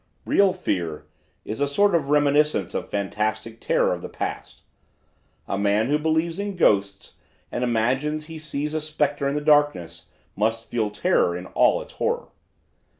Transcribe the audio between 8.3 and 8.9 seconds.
sees a